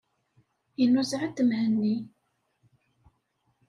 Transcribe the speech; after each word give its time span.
Inuzeɛ-d 0.83 1.37
Mhenni. 1.49 1.95